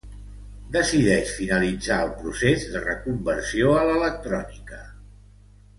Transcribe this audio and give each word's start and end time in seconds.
Decideix 0.75 1.33
finalitzar 1.41 1.99
el 2.05 2.15
procés 2.23 2.67
de 2.73 2.83
reconversió 2.87 3.77
a 3.83 3.87
l'electrònica. 3.91 4.85